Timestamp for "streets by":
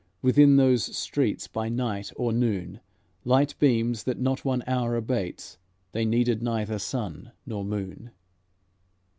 0.97-1.69